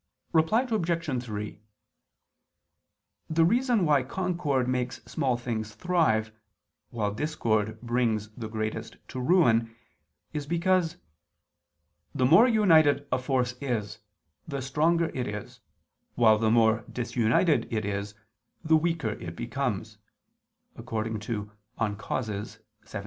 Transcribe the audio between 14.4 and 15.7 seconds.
the stronger it is,